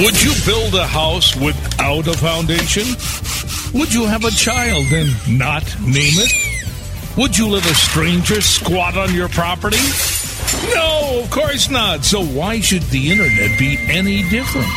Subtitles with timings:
[0.00, 2.84] Would you build a house without a foundation?
[3.78, 7.18] Would you have a child and not name it?
[7.18, 9.76] Would you let a stranger squat on your property?
[10.74, 12.02] No, of course not.
[12.06, 14.68] So why should the internet be any different?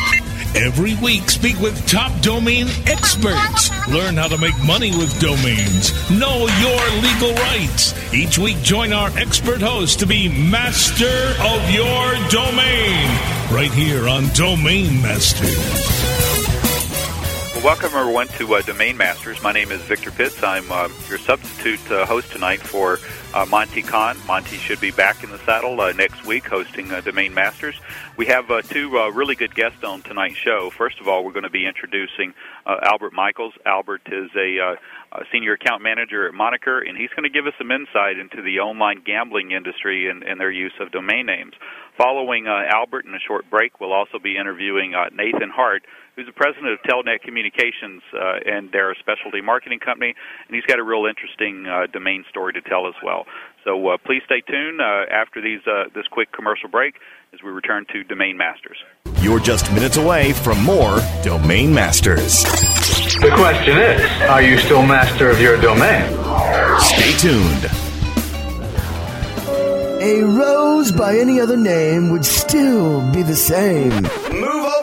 [0.57, 3.71] Every week, speak with top domain experts.
[3.87, 5.93] Learn how to make money with domains.
[6.11, 7.93] Know your legal rights.
[8.13, 13.32] Each week, join our expert host to be master of your domain.
[13.51, 15.83] Right here on Domain Masters.
[17.63, 19.41] Welcome, everyone, to uh, Domain Masters.
[19.41, 20.43] My name is Victor Pitts.
[20.43, 22.99] I'm uh, your substitute uh, host tonight for
[23.33, 24.17] uh, Monte Cahn.
[24.27, 27.79] Monte should be back in the saddle uh, next week hosting uh, Domain Masters.
[28.17, 30.71] We have two really good guests on tonight's show.
[30.71, 32.33] First of all, we're going to be introducing
[32.65, 33.53] Albert Michaels.
[33.65, 34.75] Albert is a
[35.31, 38.59] senior account manager at Moniker, and he's going to give us some insight into the
[38.59, 41.53] online gambling industry and, and their use of domain names.
[41.97, 45.83] Following Albert in a short break, we'll also be interviewing Nathan Hart
[46.15, 50.13] who's the president of Telnet Communications, uh, and they're a specialty marketing company,
[50.47, 53.25] and he's got a real interesting uh, domain story to tell as well.
[53.63, 56.95] So uh, please stay tuned uh, after these uh, this quick commercial break
[57.33, 58.77] as we return to Domain Masters.
[59.19, 62.43] You're just minutes away from more Domain Masters.
[62.43, 66.03] The question is, are you still master of your domain?
[66.79, 67.65] Stay tuned.
[70.01, 74.03] A rose by any other name would still be the same.
[74.03, 74.82] Move over,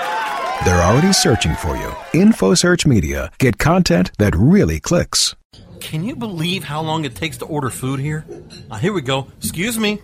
[0.63, 1.87] They're already searching for you.
[2.13, 3.31] InfoSearch Media.
[3.39, 5.35] Get content that really clicks.
[5.79, 8.25] Can you believe how long it takes to order food here?
[8.69, 9.27] Uh, here we go.
[9.37, 9.99] Excuse me.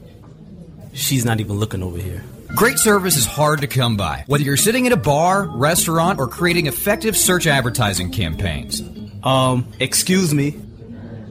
[0.93, 2.23] She's not even looking over here.
[2.55, 6.27] Great service is hard to come by, whether you're sitting at a bar, restaurant, or
[6.27, 8.81] creating effective search advertising campaigns.
[9.23, 10.59] Um, excuse me.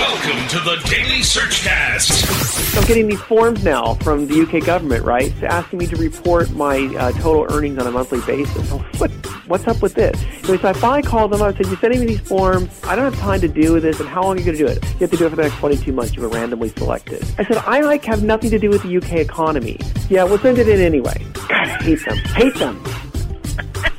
[0.00, 2.74] Welcome to the Daily Searchcast.
[2.74, 5.30] I'm getting these forms now from the UK government, right?
[5.42, 8.72] Asking me to report my uh, total earnings on a monthly basis.
[8.98, 9.10] What,
[9.46, 10.18] what's up with this?
[10.44, 12.80] So, I finally called them up and said, You're sending me these forms.
[12.84, 14.00] I don't have time to do with this.
[14.00, 14.82] And how long are you going to do it?
[14.94, 16.16] You have to do it for the next 22 months.
[16.16, 17.22] You were randomly selected.
[17.38, 19.78] I said, I like have nothing to do with the UK economy.
[20.08, 21.22] Yeah, we'll send it in anyway.
[21.34, 22.16] God, I hate them.
[22.16, 23.09] Hate them.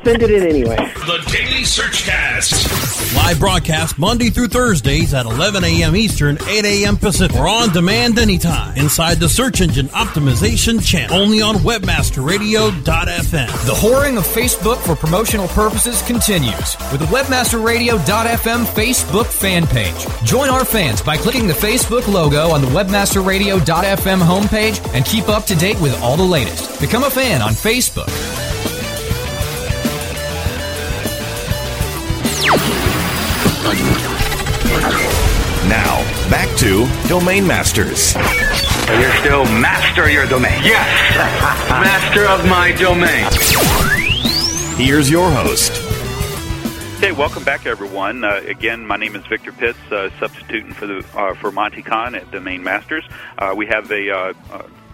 [0.03, 0.75] Send it in anyway.
[0.75, 3.15] The Daily Search Searchcast.
[3.15, 5.95] Live broadcast Monday through Thursdays at 11 a.m.
[5.95, 6.97] Eastern, 8 a.m.
[6.97, 7.37] Pacific.
[7.37, 11.15] Or on demand anytime inside the search engine optimization channel.
[11.15, 13.65] Only on webmasterradio.fm.
[13.65, 20.07] The whoring of Facebook for promotional purposes continues with the webmasterradio.fm Facebook fan page.
[20.25, 25.45] Join our fans by clicking the Facebook logo on the webmasterradio.fm homepage and keep up
[25.45, 26.81] to date with all the latest.
[26.81, 28.09] Become a fan on Facebook.
[35.69, 38.15] Now, back to Domain Masters.
[38.99, 40.61] You're still master of your domain.
[40.61, 41.15] Yes,
[41.69, 43.25] master of my domain.
[44.77, 45.71] Here's your host.
[46.97, 48.25] Okay, welcome back, everyone.
[48.25, 52.13] Uh, again, my name is Victor Pitts, uh, substituting for the uh, for Monte Cahn
[52.13, 53.07] at Domain Masters.
[53.37, 54.33] Uh, we have a uh,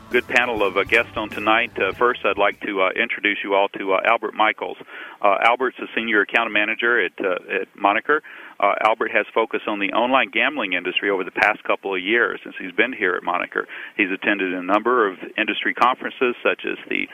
[0.09, 1.71] good panel of uh, guests on tonight.
[1.77, 4.77] Uh, first, I'd like to uh, introduce you all to uh, Albert Michaels.
[5.21, 8.21] Uh, Albert's a senior account manager at, uh, at Moniker.
[8.59, 12.56] Albert has focused on the online gambling industry over the past couple of years since
[12.59, 13.68] he's been here at Moniker.
[13.95, 17.07] He's attended a number of industry conferences, such as the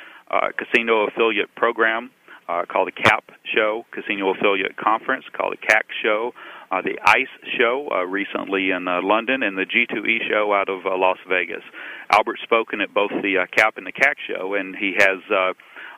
[0.58, 2.12] Casino Affiliate Program
[2.48, 6.34] uh, called the CAP Show, Casino Affiliate Conference, called the CAC Show,
[6.72, 10.86] uh, the ICE Show uh, recently in uh, London, and the G2E Show out of
[10.86, 11.64] uh, Las Vegas.
[12.12, 15.54] Albert's spoken at both the uh, CAP and the CAC Show, and he has uh,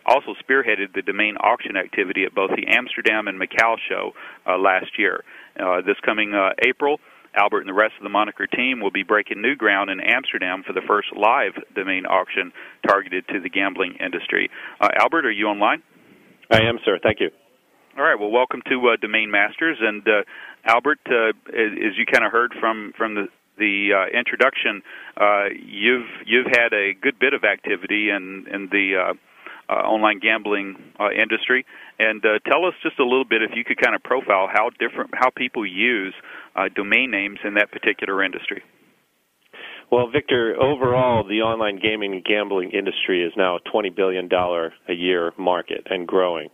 [0.05, 4.11] also spearheaded the domain auction activity at both the Amsterdam and Macau Show
[4.47, 5.23] uh, last year.
[5.59, 6.99] Uh, this coming uh, April,
[7.35, 10.63] Albert and the rest of the Moniker team will be breaking new ground in Amsterdam
[10.65, 12.51] for the first live domain auction
[12.87, 14.49] targeted to the gambling industry.
[14.79, 15.81] Uh, Albert, are you online?
[16.51, 16.99] I am, sir.
[17.01, 17.29] Thank you.
[17.97, 18.19] All right.
[18.19, 20.23] Well, welcome to uh, Domain Masters, and uh,
[20.65, 23.27] Albert, uh, as you kind of heard from from the
[23.57, 24.81] the uh, introduction,
[25.15, 29.13] uh, you've you've had a good bit of activity in in the uh,
[29.69, 31.65] uh, online gambling uh, industry,
[31.99, 34.69] and uh, tell us just a little bit if you could kind of profile how
[34.77, 36.13] different how people use
[36.55, 38.61] uh, domain names in that particular industry.
[39.91, 44.93] Well, Victor, overall, the online gaming and gambling industry is now a $20 billion a
[44.93, 46.49] year market and growing.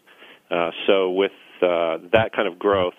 [0.50, 1.31] Uh, so, with
[1.62, 2.94] uh, that kind of growth,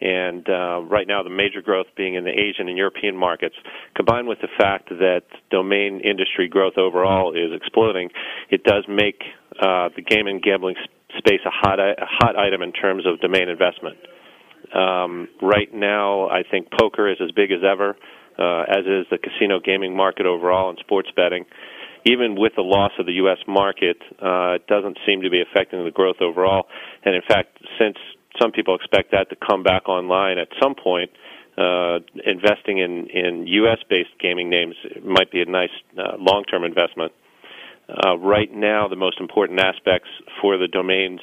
[0.00, 3.54] and uh, right now the major growth being in the Asian and European markets,
[3.94, 8.10] combined with the fact that domain industry growth overall is exploding,
[8.50, 9.22] it does make
[9.60, 10.76] uh, the gaming and gambling
[11.18, 13.96] space a hot a hot item in terms of domain investment.
[14.74, 17.96] Um, right now, I think poker is as big as ever,
[18.38, 21.44] uh, as is the casino gaming market overall and sports betting.
[22.06, 23.38] Even with the loss of the U.S.
[23.48, 26.66] market, uh, it doesn't seem to be affecting the growth overall.
[27.04, 27.96] And in fact, since
[28.40, 31.10] some people expect that to come back online at some point.
[31.56, 33.78] Uh, investing in, in U.S.
[33.88, 37.12] based gaming names might be a nice uh, long term investment.
[37.88, 40.08] Uh, right now, the most important aspects
[40.40, 41.20] for the domains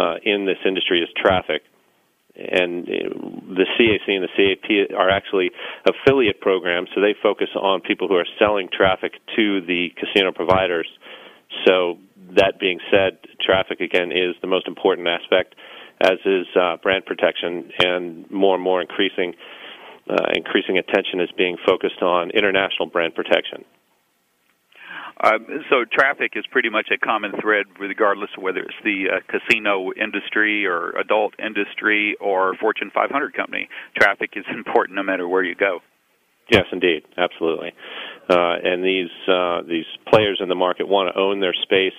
[0.00, 1.62] uh, in this industry is traffic.
[2.38, 3.18] And uh,
[3.54, 5.50] the CAC and the CAP are actually
[5.86, 10.88] affiliate programs, so they focus on people who are selling traffic to the casino providers.
[11.66, 11.98] So,
[12.36, 15.54] that being said, traffic again is the most important aspect
[16.00, 19.34] as is uh, brand protection, and more and more increasing
[20.08, 23.64] uh, increasing attention is being focused on international brand protection.
[25.20, 25.38] Uh,
[25.70, 29.90] so traffic is pretty much a common thread, regardless of whether it's the uh, casino
[30.00, 33.68] industry or adult industry or Fortune 500 company.
[33.98, 35.80] Traffic is important no matter where you go.
[36.50, 37.72] Yes, indeed, absolutely.
[38.28, 41.96] Uh, and these uh, these players in the market want to own their space,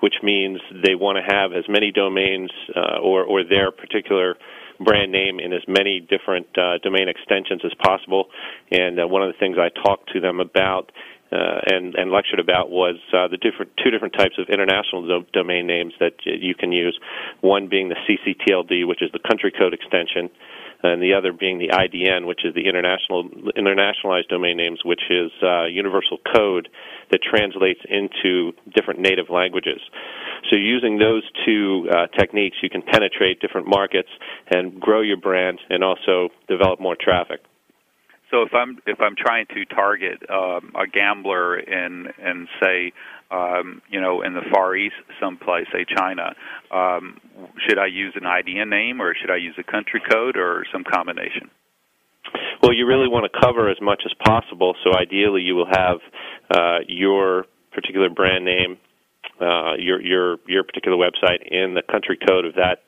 [0.00, 4.36] which means they want to have as many domains uh, or or their particular
[4.80, 8.26] brand name in as many different uh, domain extensions as possible.
[8.70, 10.90] And uh, one of the things I talked to them about
[11.32, 15.26] uh, and, and lectured about was uh, the different two different types of international do-
[15.32, 16.98] domain names that you can use.
[17.40, 20.30] One being the CCTLD, which is the country code extension,
[20.82, 25.30] and the other being the IDN, which is the international internationalized domain names, which is
[25.42, 26.68] uh, universal code
[27.10, 29.80] that translates into different native languages.
[30.48, 34.08] So using those two uh, techniques, you can penetrate different markets
[34.50, 37.40] and grow your brand, and also develop more traffic.
[38.30, 42.92] So if I'm if I'm trying to target um, a gambler in in say
[43.30, 46.34] um, you know in the Far East someplace, say China,
[46.70, 47.18] um,
[47.66, 50.84] should I use an IDN name or should I use a country code or some
[50.84, 51.50] combination?
[52.62, 54.74] Well, you really want to cover as much as possible.
[54.84, 55.98] So ideally, you will have
[56.54, 58.76] uh, your particular brand name,
[59.40, 62.82] uh, your your your particular website in the country code of that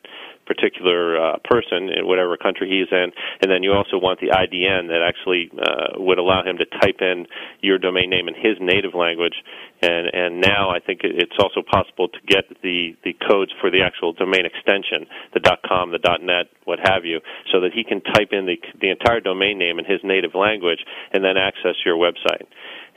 [0.53, 3.09] particular uh, person in whatever country he's in,
[3.41, 7.01] and then you also want the IDN that actually uh, would allow him to type
[7.01, 7.27] in
[7.61, 9.35] your domain name in his native language.
[9.81, 13.83] And and now I think it's also possible to get the the codes for the
[13.83, 18.31] actual domain extension, the .com, the .net, what have you, so that he can type
[18.33, 22.47] in the the entire domain name in his native language and then access your website.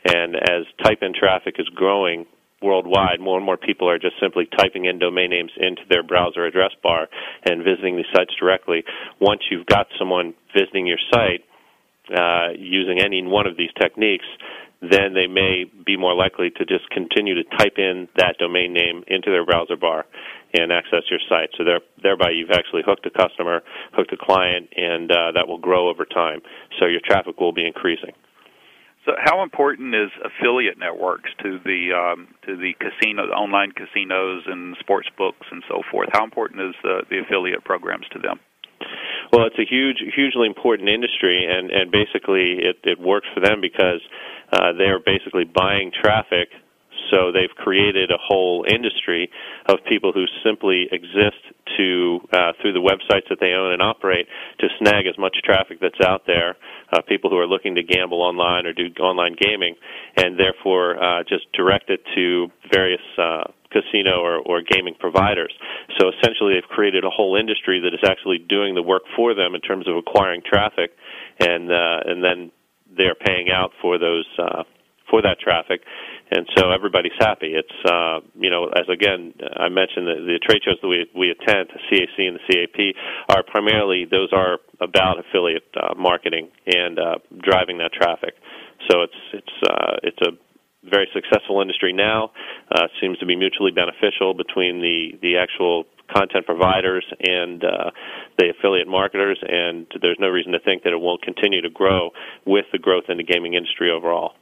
[0.05, 2.25] And as type in traffic is growing
[2.61, 6.45] worldwide, more and more people are just simply typing in domain names into their browser
[6.45, 7.07] address bar
[7.45, 8.83] and visiting these sites directly.
[9.19, 11.43] Once you've got someone visiting your site
[12.15, 14.25] uh, using any one of these techniques,
[14.81, 19.03] then they may be more likely to just continue to type in that domain name
[19.07, 20.05] into their browser bar
[20.53, 21.49] and access your site.
[21.57, 23.61] So there, thereby, you've actually hooked a customer,
[23.93, 26.41] hooked a client, and uh, that will grow over time.
[26.79, 28.11] So your traffic will be increasing.
[29.05, 34.75] So, how important is affiliate networks to the um, to the casino, online casinos, and
[34.79, 36.09] sports books, and so forth?
[36.11, 38.39] How important is the, the affiliate programs to them?
[39.31, 43.61] Well, it's a huge, hugely important industry, and and basically it it works for them
[43.61, 44.01] because
[44.51, 46.49] uh, they are basically buying traffic
[47.11, 49.29] so they've created a whole industry
[49.67, 51.41] of people who simply exist
[51.77, 54.27] to uh, through the websites that they own and operate
[54.59, 56.55] to snag as much traffic that's out there.
[56.93, 59.75] Uh, people who are looking to gamble online or do online gaming,
[60.17, 65.53] and therefore uh, just direct it to various uh, casino or, or gaming providers.
[65.99, 69.55] So essentially, they've created a whole industry that is actually doing the work for them
[69.55, 70.91] in terms of acquiring traffic,
[71.39, 72.51] and uh, and then
[72.95, 74.63] they're paying out for those uh,
[75.09, 75.81] for that traffic,
[76.31, 77.53] and so everybody's happy.
[77.53, 81.29] It's uh, you know, as again I mentioned, the, the trade shows that we we
[81.31, 82.95] attend, the CAC and the CAP,
[83.35, 88.33] are primarily those are about affiliate uh, marketing and uh, driving that traffic.
[88.89, 90.31] So it's it's uh, it's a
[90.89, 92.31] very successful industry now.
[92.71, 97.89] Uh, seems to be mutually beneficial between the the actual content providers and uh,
[98.37, 102.11] the affiliate marketers, and there's no reason to think that it won't continue to grow
[102.45, 104.33] with the growth in the gaming industry overall.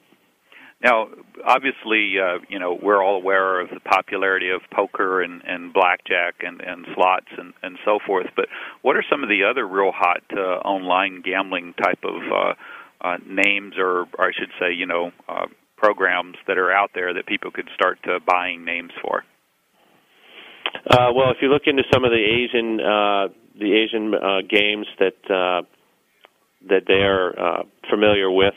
[0.84, 1.08] Now,
[1.46, 6.36] obviously, uh, you know we're all aware of the popularity of poker and, and blackjack
[6.42, 8.28] and, and slots and, and so forth.
[8.36, 8.48] But
[8.82, 12.54] what are some of the other real hot uh, online gambling type of uh,
[13.08, 15.46] uh, names, or, or I should say, you know, uh,
[15.78, 19.24] programs that are out there that people could start uh, buying names for?
[20.90, 23.28] Uh, well, if you look into some of the Asian uh,
[23.60, 25.62] the Asian uh, games that uh,
[26.68, 28.56] that they are uh, familiar with,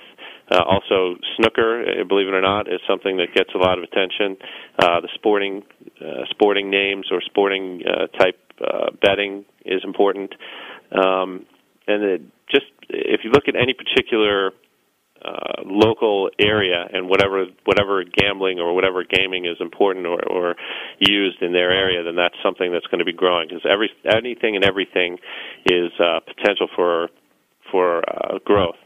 [0.50, 3.84] uh, also snooker, uh, believe it or not, is something that gets a lot of
[3.84, 4.36] attention.
[4.78, 5.62] Uh, the sporting
[6.00, 10.34] uh, sporting names or sporting uh, type uh, betting is important,
[10.92, 11.46] um,
[11.86, 14.52] and it just if you look at any particular
[15.24, 20.54] uh, local area and whatever whatever gambling or whatever gaming is important or, or
[21.00, 24.54] used in their area, then that's something that's going to be growing because every anything
[24.54, 25.18] and everything
[25.64, 27.08] is uh, potential for
[27.72, 28.76] for uh, growth.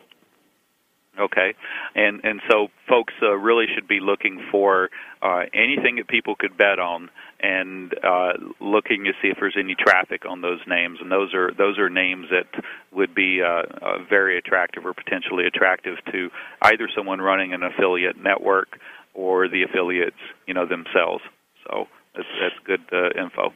[1.21, 1.55] Okay,
[1.95, 4.89] and and so folks uh, really should be looking for
[5.23, 7.11] uh, anything that people could bet on,
[7.41, 10.99] and uh, looking to see if there's any traffic on those names.
[11.01, 12.63] And those are those are names that
[12.93, 16.31] would be uh, uh, very attractive or potentially attractive to
[16.63, 18.79] either someone running an affiliate network
[19.15, 21.23] or the affiliates, you know, themselves.
[21.65, 23.53] So that's that's good uh, info.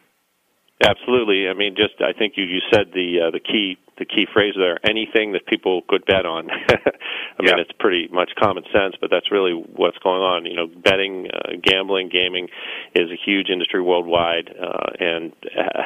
[0.84, 1.48] Absolutely.
[1.48, 4.54] I mean, just I think you you said the uh, the key the key phrase
[4.56, 4.78] there.
[4.84, 6.50] Anything that people could bet on.
[7.38, 10.46] I mean, it's pretty much common sense, but that's really what's going on.
[10.46, 12.48] You know, betting, uh, gambling, gaming
[12.94, 14.50] is a huge industry worldwide.
[14.50, 15.32] Uh, and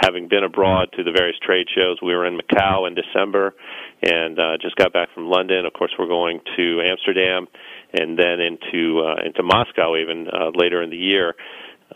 [0.01, 3.55] having been abroad to the various trade shows, we were in Macau in December,
[4.03, 5.67] and uh, just got back from London.
[5.67, 7.47] Of course, we're going to Amsterdam,
[7.93, 11.35] and then into uh, into Moscow even uh, later in the year.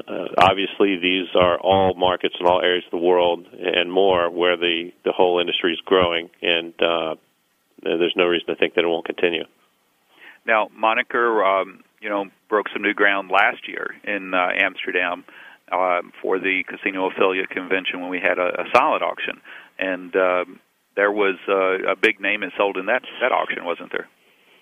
[0.08, 4.56] Uh, obviously, these are all markets in all areas of the world and more where
[4.56, 7.14] the the whole industry is growing, and uh,
[7.82, 9.44] there's no reason to think that it won't continue.
[10.46, 15.24] Now, Moniker, um, you know, broke some new ground last year in uh, Amsterdam
[15.70, 19.40] uh, for the casino affiliate convention when we had a, a silent auction,
[19.78, 20.60] and um,
[20.96, 24.08] there was uh, a big name that sold in that that auction, wasn't there?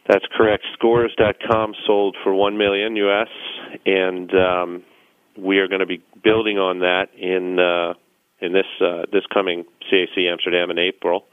[0.09, 0.65] That's correct.
[0.75, 3.29] Scores.com sold for one million US,
[3.87, 4.83] and um,
[5.37, 7.95] we are going to be building on that in uh,
[8.41, 11.25] in this uh, this coming CAC Amsterdam in April.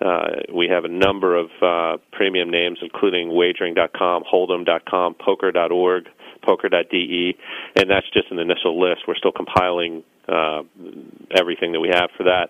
[0.00, 6.04] Uh, we have a number of uh, premium names, including Wagering.com, Hold'em.com, Poker.org,
[6.44, 7.36] Poker.de,
[7.76, 9.02] and that's just an initial list.
[9.08, 10.62] We're still compiling uh,
[11.34, 12.48] everything that we have for that.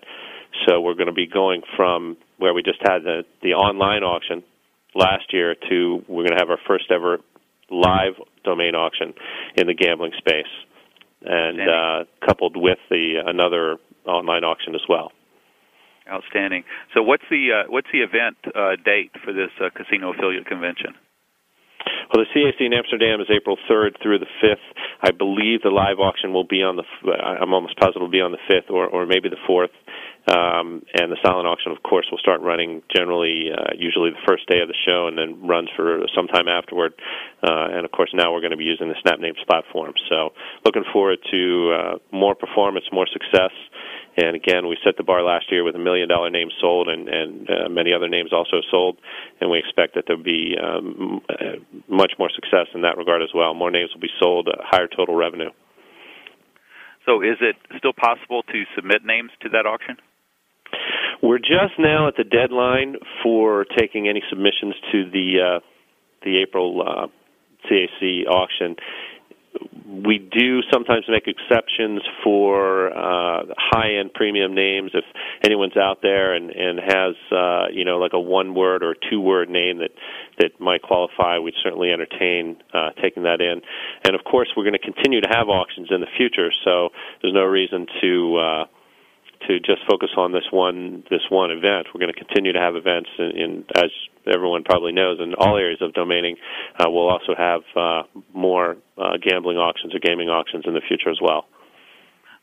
[0.67, 4.43] So we're going to be going from where we just had the, the online auction
[4.93, 7.19] last year to we're going to have our first ever
[7.69, 8.13] live
[8.43, 9.13] domain auction
[9.55, 10.47] in the gambling space
[11.23, 15.11] and uh, coupled with the another online auction as well.
[16.09, 16.63] Outstanding.
[16.93, 20.95] So, what's the uh, what's the event uh, date for this uh, casino affiliate convention?
[22.07, 24.63] Well, the CAC in Amsterdam is April 3rd through the 5th.
[25.01, 26.83] I believe the live auction will be on the.
[27.11, 29.75] I'm almost positive will be on the 5th or or maybe the 4th.
[30.27, 34.43] Um, and the silent auction, of course, will start running generally, uh, usually the first
[34.47, 36.93] day of the show, and then runs for some time afterward.
[37.41, 39.93] Uh, and of course, now we're going to be using the SnapNames platform.
[40.09, 40.33] So,
[40.65, 43.55] looking forward to uh, more performance, more success.
[44.17, 47.07] And again, we set the bar last year with a million dollar name sold, and,
[47.07, 48.97] and uh, many other names also sold.
[49.39, 53.29] And we expect that there'll be um, uh, much more success in that regard as
[53.33, 53.53] well.
[53.53, 55.51] More names will be sold, uh, higher total revenue.
[57.05, 59.95] So, is it still possible to submit names to that auction?
[61.21, 65.59] We're just now at the deadline for taking any submissions to the uh,
[66.23, 67.07] the April uh,
[67.69, 68.75] CAC auction.
[69.87, 74.91] We do sometimes make exceptions for uh, high-end premium names.
[74.93, 75.05] If
[75.43, 79.79] anyone's out there and, and has, uh, you know, like a one-word or two-word name
[79.79, 79.91] that
[80.39, 83.61] that might qualify, we'd certainly entertain uh, taking that in.
[84.03, 86.89] And of course, we're going to continue to have auctions in the future, so
[87.21, 88.37] there's no reason to.
[88.37, 88.65] Uh,
[89.47, 91.87] to just focus on this one this one event.
[91.93, 93.91] We're going to continue to have events, in, in as
[94.25, 96.35] everyone probably knows, in all areas of domaining.
[96.79, 98.03] Uh, we'll also have uh,
[98.33, 101.45] more uh, gambling auctions or gaming auctions in the future as well.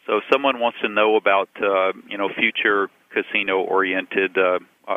[0.06, 4.58] So if someone wants to know about uh, you know future casino-oriented uh,
[4.88, 4.94] uh,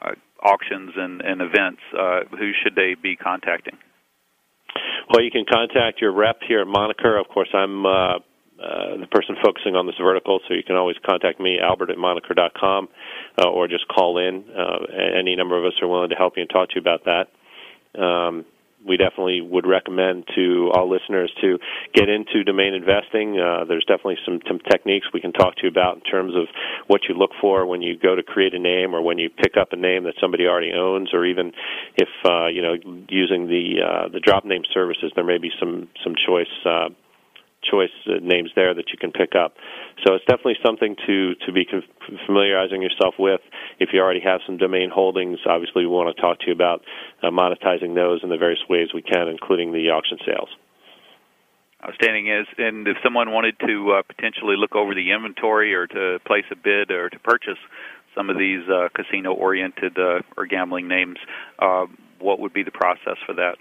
[0.00, 0.10] uh,
[0.42, 3.78] auctions and, and events, uh, who should they be contacting?
[5.08, 7.18] Well, you can contact your rep here at Moniker.
[7.18, 7.84] Of course, I'm
[8.62, 11.90] uh, uh, the person focusing on this vertical, so you can always contact me, Albert
[11.90, 12.88] at Moniker.com,
[13.38, 14.44] uh, or just call in.
[14.50, 17.04] Uh, any number of us are willing to help you and talk to you about
[17.04, 17.28] that.
[18.00, 18.44] Um,
[18.84, 21.58] we definitely would recommend to all listeners to
[21.94, 23.38] get into domain investing.
[23.38, 26.46] Uh, there's definitely some, techniques we can talk to you about in terms of
[26.88, 29.56] what you look for when you go to create a name or when you pick
[29.56, 31.52] up a name that somebody already owns, or even
[31.96, 32.74] if uh, you know
[33.08, 36.46] using the uh, the drop name services, there may be some some choice.
[37.62, 39.54] Choice uh, names there that you can pick up.
[40.04, 41.66] So it's definitely something to to be
[42.26, 43.40] familiarizing yourself with.
[43.78, 46.82] If you already have some domain holdings, obviously we want to talk to you about
[47.22, 50.48] uh, monetizing those in the various ways we can, including the auction sales.
[51.84, 56.20] Outstanding is, and if someone wanted to uh, potentially look over the inventory or to
[56.24, 57.58] place a bid or to purchase
[58.14, 61.16] some of these uh, casino-oriented uh, or gambling names,
[61.58, 61.86] uh,
[62.20, 63.56] what would be the process for that?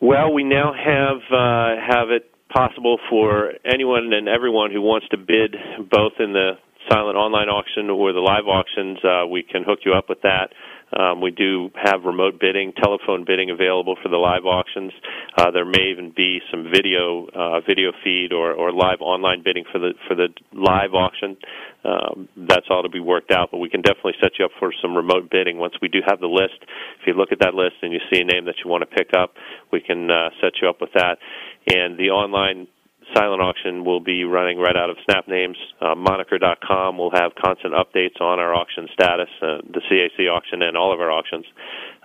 [0.00, 5.18] Well, we now have uh, have it possible for anyone and everyone who wants to
[5.18, 5.54] bid
[5.90, 6.52] both in the
[6.88, 8.98] silent online auction or the live auctions.
[9.04, 10.52] Uh, we can hook you up with that.
[10.98, 14.92] Um, we do have remote bidding, telephone bidding available for the live auctions.
[15.36, 19.64] Uh, there may even be some video, uh, video feed or, or live online bidding
[19.70, 21.36] for the for the live auction.
[21.84, 24.72] Um, that's all to be worked out, but we can definitely set you up for
[24.82, 26.58] some remote bidding once we do have the list.
[27.00, 28.96] If you look at that list and you see a name that you want to
[28.96, 29.34] pick up,
[29.72, 31.18] we can uh, set you up with that.
[31.66, 32.66] And the online
[33.14, 35.56] silent auction will be running right out of SnapNames.
[35.80, 40.76] Uh, Moniker.com will have constant updates on our auction status, uh, the CAC auction, and
[40.76, 41.44] all of our auctions.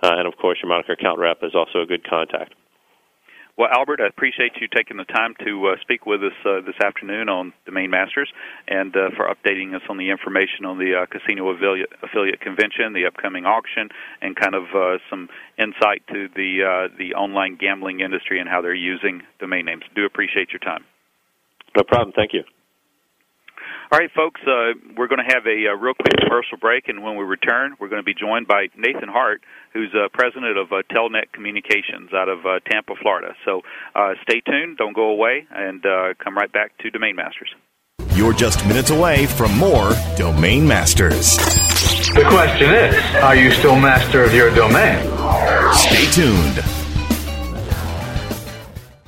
[0.02, 2.54] Uh, and of course, your Moniker account rep is also a good contact.
[3.58, 6.76] Well, Albert, I appreciate you taking the time to uh, speak with us uh, this
[6.84, 8.30] afternoon on Domain Masters
[8.68, 12.92] and uh, for updating us on the information on the uh, Casino Affiliate, Affiliate Convention,
[12.92, 13.88] the upcoming auction,
[14.20, 18.60] and kind of uh, some insight to the uh, the online gambling industry and how
[18.60, 19.84] they're using domain names.
[19.94, 20.84] Do appreciate your time.
[21.76, 22.12] No problem.
[22.16, 22.42] Thank you.
[23.92, 27.04] All right, folks, uh, we're going to have a, a, real quick commercial break, and
[27.04, 30.72] when we return, we're going to be joined by Nathan Hart, who's uh, president of
[30.72, 33.34] uh, Telnet Communications out of uh, Tampa, Florida.
[33.44, 33.62] So
[33.94, 37.54] uh, stay tuned, don't go away, and uh, come right back to Domain Masters.
[38.10, 41.36] You're just minutes away from more Domain Masters.
[42.16, 44.98] The question is are you still master of your domain?
[45.74, 46.75] Stay tuned.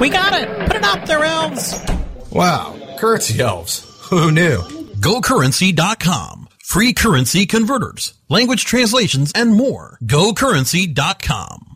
[0.00, 0.48] We got it.
[0.66, 1.80] Put it up there, elves.
[2.30, 3.84] Wow, currency elves.
[4.10, 4.58] Who knew?
[5.00, 6.48] GoCurrency.com.
[6.64, 9.98] Free currency converters, language translations, and more.
[10.04, 11.75] GoCurrency.com.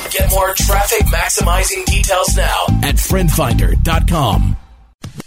[0.11, 4.57] Get more traffic maximizing details now at friendfinder.com.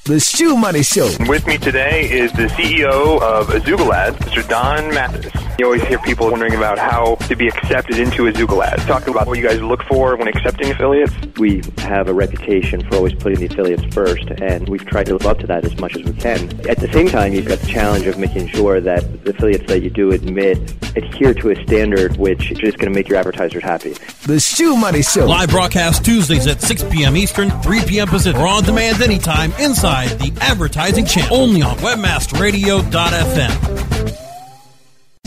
[0.04, 1.10] The Shoe Money Show.
[1.20, 4.46] With me today is the CEO of AzoogleAds, Mr.
[4.46, 5.32] Don Mathis.
[5.58, 8.86] You always hear people wondering about how to be accepted into AzoogleAds.
[8.86, 11.14] Talk about what you guys look for when accepting affiliates.
[11.38, 15.26] We have a reputation for always putting the affiliates first, and we've tried to live
[15.26, 16.50] up to that as much as we can.
[16.68, 19.80] At the same time, you've got the challenge of making sure that the affiliates that
[19.80, 20.58] you do admit
[20.96, 23.94] adhere to a standard which is just going to make your advertisers happy.
[24.26, 25.24] The Shoe Money Show.
[25.24, 27.16] Live broadcast Tuesdays at 6 p.m.
[27.16, 28.08] Eastern, 3 p.m.
[28.08, 34.10] Pacific, or on demand anytime inside the advertising channel only on webmasterradio.fm.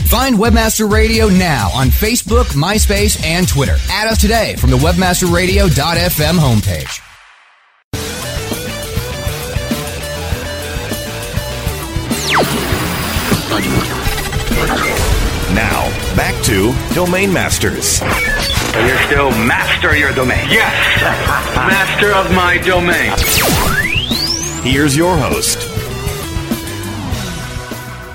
[0.08, 3.76] Find Webmaster Radio now on Facebook, MySpace, and Twitter.
[3.90, 7.00] Add us today from the webmasterradio.fm homepage.
[15.54, 18.00] Now, back to Domain Masters.
[18.00, 20.46] You're still master your domain.
[20.50, 21.02] Yes,
[21.56, 23.87] master of my domain.
[24.62, 25.58] Here's your host.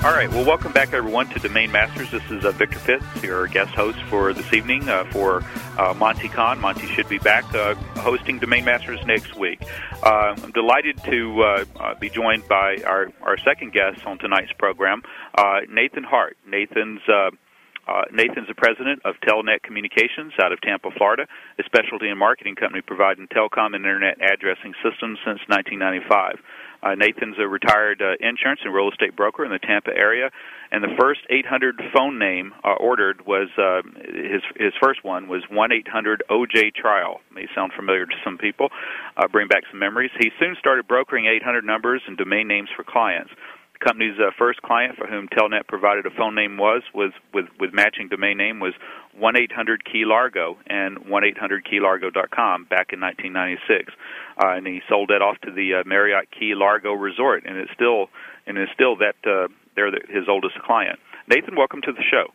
[0.04, 0.30] All right.
[0.30, 2.12] Well, welcome back, everyone, to Domain Masters.
[2.12, 5.46] This is uh, Victor Pitts, your guest host for this evening uh, for
[5.78, 6.60] uh, Monte Cahn.
[6.60, 9.62] Monte should be back uh, hosting Domain Masters next week.
[10.04, 15.04] Uh, I'm delighted to uh, be joined by our, our second guest on tonight's program,
[15.70, 16.36] Nathan Hart.
[16.46, 17.02] Nathan's
[17.88, 21.28] uh, Nathan's the president of Telnet Communications out of Tampa, Florida,
[21.60, 26.40] a specialty and marketing company providing telecom and internet addressing systems since 1995.
[26.84, 30.32] Uh, Nathan's a retired uh, insurance and real estate broker in the Tampa area,
[30.72, 35.44] and the first 800 phone name uh, ordered was uh, his his first one was
[35.52, 37.22] 1-800 OJ Trial.
[37.32, 38.68] May sound familiar to some people.
[39.16, 40.12] Uh, bring back some memories.
[40.20, 43.32] He soon started brokering 800 numbers and domain names for clients
[43.84, 47.74] company's uh, first client for whom Telnet provided a phone name was was with with
[47.74, 48.74] matching domain name was
[49.18, 53.94] one eight hundred Key Largo and one eight hundred KeyLargo.com back in 1996,
[54.44, 57.72] uh, and he sold that off to the uh, Marriott Key Largo Resort, and it's
[57.74, 58.08] still
[58.48, 61.00] and it's still that uh, they're the, his oldest client.
[61.28, 62.32] Nathan, welcome to the show.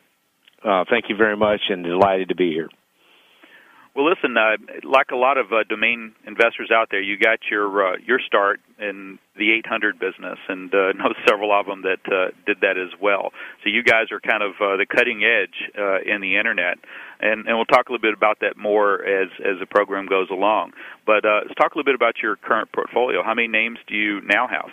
[0.62, 2.68] Uh, thank you very much, and delighted to be here.
[3.98, 7.66] Well, listen, uh, like a lot of uh, domain investors out there, you got your
[7.66, 12.30] uh, your start in the 800 business, and uh, know several of them that uh,
[12.46, 13.32] did that as well.
[13.64, 16.78] So you guys are kind of uh, the cutting edge uh, in the internet,
[17.18, 20.28] and and we'll talk a little bit about that more as as the program goes
[20.30, 20.74] along.
[21.04, 23.24] But uh, let's talk a little bit about your current portfolio.
[23.24, 24.70] How many names do you now have?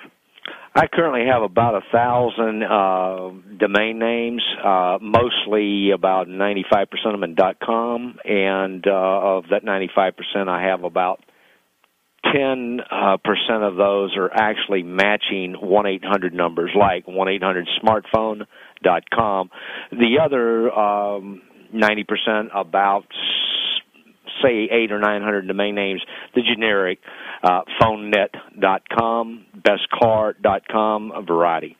[0.78, 7.24] I currently have about a thousand uh, domain names, uh, mostly about 95% of them
[7.24, 11.24] in .com, and uh, of that 95%, I have about
[12.34, 19.50] 10 uh, percent of those are actually matching 1-800 numbers, like 1-800-smartphone.com.
[19.92, 21.42] The other um,
[21.74, 23.06] 90% about
[24.44, 26.02] say eight or nine hundred domain names,
[26.34, 27.00] the generic
[27.44, 31.78] uh, phonenet.com, bestcar.com, a variety.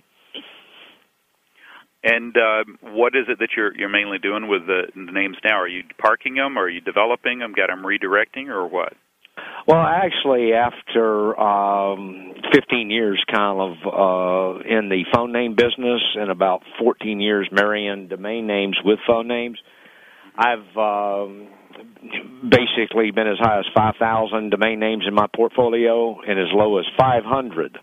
[2.04, 5.60] And uh, what is it that you're you're mainly doing with the, the names now?
[5.60, 8.94] Are you parking them, or are you developing them, got them redirecting, or what?
[9.68, 16.30] Well, actually, after um, 15 years, kind of uh, in the phone name business, and
[16.30, 19.58] about 14 years marrying domain names with phone names,
[20.38, 21.48] I've um,
[22.50, 26.86] basically been as high as 5,000 domain names in my portfolio and as low as
[26.98, 27.78] 500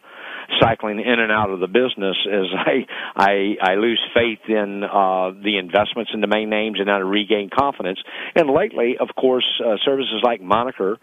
[0.61, 5.31] cycling in and out of the business as I I, I lose faith in uh,
[5.42, 7.98] the investments in domain names and I regain confidence.
[8.35, 10.98] And lately, of course, uh, services like Moniker,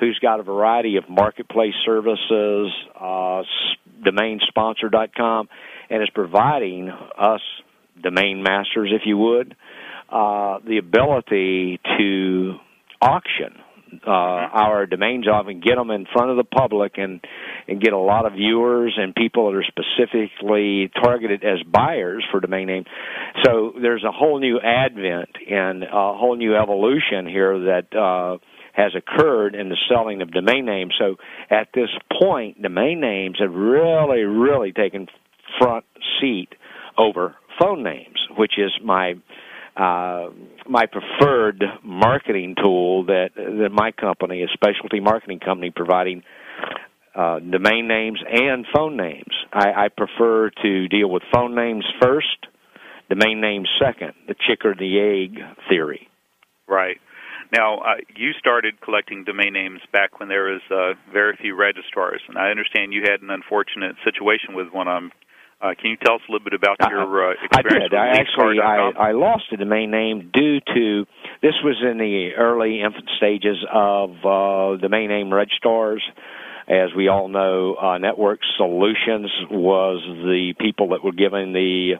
[0.00, 3.42] who's got a variety of marketplace services, uh,
[4.04, 5.48] domainsponsor.com,
[5.90, 7.40] and is providing us
[8.02, 9.54] domain masters, if you would,
[10.12, 12.54] uh, the ability to
[13.00, 13.58] auction
[14.06, 17.20] uh, our domains off and get them in front of the public and
[17.68, 22.40] and get a lot of viewers and people that are specifically targeted as buyers for
[22.40, 22.84] domain name.
[23.44, 28.38] So there's a whole new advent and a whole new evolution here that uh,
[28.72, 30.94] has occurred in the selling of domain names.
[30.98, 31.16] So
[31.50, 35.06] at this point, domain names have really, really taken
[35.60, 35.84] front
[36.20, 36.48] seat
[36.98, 39.14] over phone names, which is my
[39.76, 40.28] uh,
[40.68, 46.22] my preferred marketing tool that that my company, a specialty marketing company, providing
[47.14, 49.32] uh, domain names and phone names.
[49.52, 52.46] I, I prefer to deal with phone names first,
[53.08, 54.12] domain names second.
[54.28, 56.08] The chick or the egg theory.
[56.68, 56.98] Right.
[57.52, 62.22] Now, uh, you started collecting domain names back when there was uh, very few registrars,
[62.26, 65.12] and I understand you had an unfortunate situation with one of them
[65.62, 67.50] uh, can you tell us a little bit about your uh, experience?
[67.52, 67.94] I did.
[67.94, 71.06] I actually I, I lost the domain name due to
[71.40, 76.02] this was in the early infant stages of uh, domain name registrars.
[76.68, 81.94] As we all know, uh, Network Solutions was the people that were given the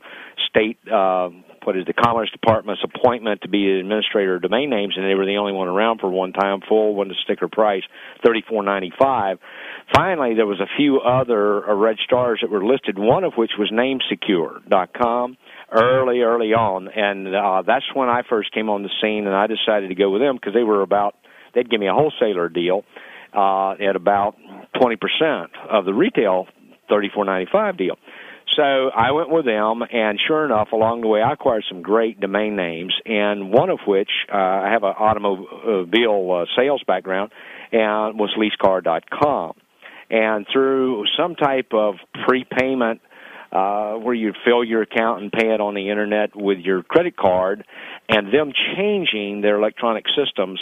[0.48, 1.30] state uh,
[1.64, 5.26] what is the Commerce Department's appointment to be administrator of domain names, and they were
[5.26, 7.82] the only one around for one time full, one to sticker price,
[8.24, 9.38] thirty four ninety five.
[9.94, 13.70] Finally, there was a few other uh, registrars that were listed, one of which was
[13.70, 15.36] NameSecure.com
[15.72, 19.46] early, early on, and uh, that's when I first came on the scene, and I
[19.46, 21.14] decided to go with them because they were about
[21.54, 22.84] they'd give me a wholesaler deal
[23.34, 24.36] uh, at about
[24.80, 26.46] twenty percent of the retail
[26.88, 27.96] thirty four ninety five deal.
[28.56, 32.20] So I went with them, and sure enough, along the way, I acquired some great
[32.20, 37.32] domain names, and one of which uh, I have an automobile uh, sales background,
[37.72, 39.54] and was leasecar.com.
[40.10, 41.94] And through some type of
[42.26, 43.00] prepayment
[43.52, 47.16] uh, where you fill your account and pay it on the internet with your credit
[47.16, 47.64] card,
[48.10, 50.60] and them changing their electronic systems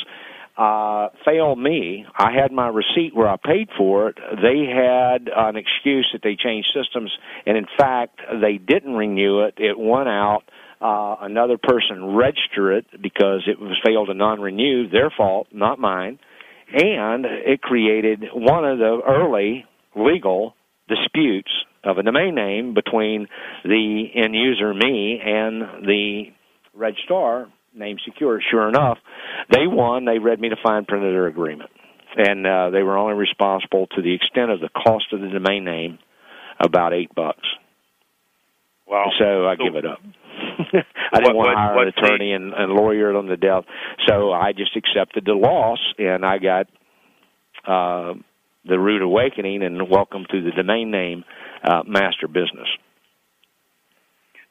[0.57, 2.05] uh, failed me.
[2.17, 4.19] I had my receipt where I paid for it.
[4.43, 7.11] They had an excuse that they changed systems,
[7.47, 9.55] and in fact, they didn't renew it.
[9.59, 10.43] It went out.
[10.81, 14.89] Uh, another person registered it because it was failed to non-renew.
[14.89, 16.19] Their fault, not mine.
[16.73, 20.55] And it created one of the early legal
[20.89, 21.51] disputes
[21.85, 23.27] of a domain name between
[23.65, 26.25] the end user, me, and the
[26.75, 28.41] registrar name secure.
[28.51, 28.99] Sure enough,
[29.51, 30.05] they won.
[30.05, 31.71] They read me the fine print of their agreement,
[32.17, 35.65] and uh, they were only responsible to the extent of the cost of the domain
[35.65, 35.99] name,
[36.59, 37.47] about eight bucks.
[38.87, 39.07] Wow!
[39.19, 40.01] So I so, give it up.
[41.13, 43.65] I didn't what, want to hire what, an attorney and, and lawyer on the death,
[44.07, 46.67] so I just accepted the loss, and I got
[47.67, 48.15] uh,
[48.65, 51.25] the rude awakening and welcome to the domain name
[51.65, 52.69] uh, master business.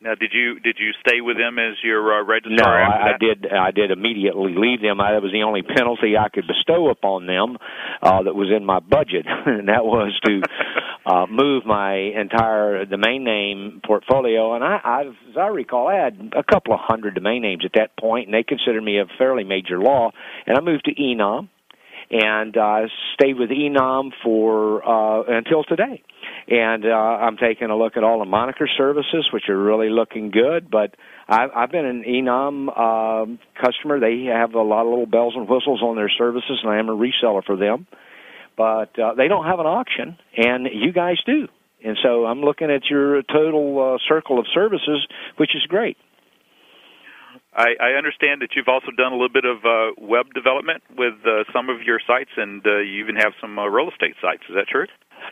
[0.02, 2.80] Now, did you did you stay with them as your uh, registrar?
[2.80, 3.46] No, I, I did.
[3.52, 5.02] I did immediately leave them.
[5.02, 7.58] I, that was the only penalty I could bestow upon them
[8.02, 10.42] uh, that was in my budget, and that was to
[11.06, 14.56] uh, move my entire domain name portfolio.
[14.56, 17.74] And I, I, as I recall, I had a couple of hundred domain names at
[17.76, 20.12] that point, and they considered me a fairly major law.
[20.48, 21.50] And I moved to Enom,
[22.12, 26.04] and uh, stayed with Enom for uh, until today
[26.50, 30.32] and uh, I'm taking a look at all the moniker services, which are really looking
[30.32, 30.70] good.
[30.72, 30.96] But
[31.28, 34.00] I've, I've been an Enom um, customer.
[34.00, 36.90] They have a lot of little bells and whistles on their services, and I am
[36.90, 37.86] a reseller for them.
[38.58, 41.48] But uh, they don't have an auction, and you guys do.
[41.86, 45.98] And so I'm looking at your total uh, circle of services, which is great.
[47.54, 51.16] I, I understand that you've also done a little bit of uh, web development with
[51.26, 54.44] uh, some of your sites, and uh, you even have some uh, real estate sites.
[54.50, 54.86] Is that true?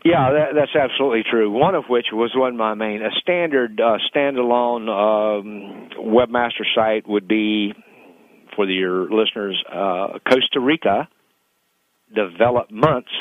[0.03, 1.49] Yeah, that, that's absolutely true.
[1.49, 3.01] One of which was one of my main.
[3.01, 7.73] A standard uh, standalone um, webmaster site would be
[8.55, 11.07] for the, your listeners uh, Costa Rica
[12.13, 13.11] Developments,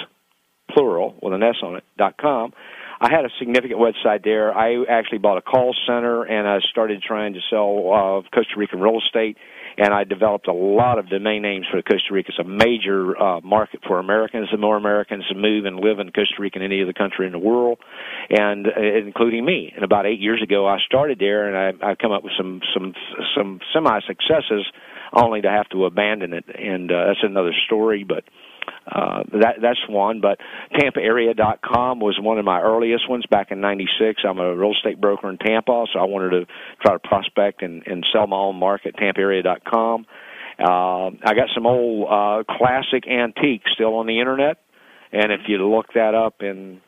[0.71, 2.53] plural with an S on it dot com.
[3.01, 4.57] I had a significant website there.
[4.57, 8.81] I actually bought a call center and I started trying to sell uh, Costa Rican
[8.81, 9.37] real estate.
[9.79, 12.31] And I developed a lot of domain names for Costa Rica.
[12.31, 14.49] It's a major uh, market for Americans.
[14.51, 17.39] The more Americans move and live in Costa Rica than any other country in the
[17.39, 17.79] world,
[18.31, 19.71] and uh, including me.
[19.75, 22.63] And about eight years ago, I started there, and I, I've come up with some
[22.73, 22.95] some
[23.37, 24.65] some semi successes,
[25.13, 26.47] only to have to abandon it.
[26.49, 28.25] And uh, that's another story, but
[28.91, 30.21] uh, that that's one.
[30.21, 30.39] But
[30.75, 34.23] TampaArea.com was one of my earliest ones back in '96.
[34.27, 36.47] I'm a real estate broker in Tampa, so I wanted to
[36.83, 38.95] try to prospect and, and sell my own market.
[38.97, 40.07] TampaArea.com.
[40.59, 44.59] Uh, I got some old uh, classic antiques still on the internet,
[45.13, 46.81] and if you look that up in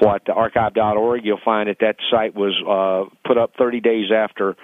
[0.00, 4.54] what archive.org, you'll find that that site was uh, put up 30 days after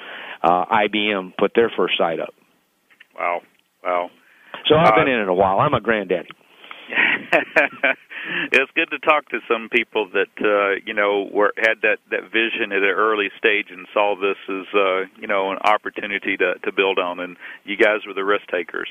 [0.42, 2.35] uh, IBM put their first site up.
[3.18, 3.40] Wow,
[3.83, 4.11] wow.
[4.68, 5.59] So I've Uh, been in it a while.
[5.59, 6.29] I'm a granddaddy.
[8.53, 12.25] it's good to talk to some people that uh, you know were had that that
[12.33, 16.55] vision at an early stage and saw this as uh, you know an opportunity to
[16.65, 18.89] to build on, and you guys were the risk takers.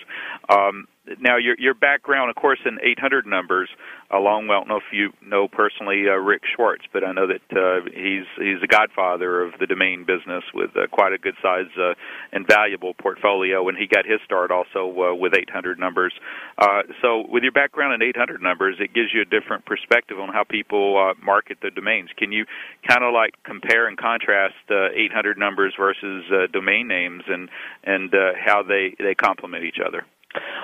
[0.50, 0.88] Um,
[1.20, 3.70] now your your background, of course, in 800 numbers,
[4.12, 4.48] along.
[4.48, 7.46] Well, I don't know if you know personally uh, Rick Schwartz, but I know that
[7.56, 11.70] uh, he's he's the godfather of the domain business with uh, quite a good size
[11.80, 11.94] uh,
[12.32, 16.14] and valuable portfolio, and he got his start also uh, with 800 numbers.
[16.58, 20.30] Uh, so, with your background in 800 numbers, it gives you a different perspective on
[20.30, 22.10] how people uh, market their domains.
[22.18, 22.46] Can you
[22.88, 27.50] kind of like compare and contrast uh, 800 numbers versus uh, domain names, and
[27.84, 30.06] and uh, how they they complement each other?